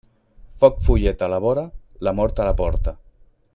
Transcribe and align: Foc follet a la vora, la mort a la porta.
Foc 0.63 0.79
follet 0.87 1.21
a 1.27 1.29
la 1.35 1.39
vora, 1.45 1.67
la 2.09 2.17
mort 2.21 2.43
a 2.45 2.51
la 2.51 2.57
porta. 2.65 2.97